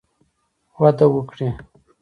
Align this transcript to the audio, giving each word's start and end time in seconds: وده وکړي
وده 0.81 1.05
وکړي 1.13 1.47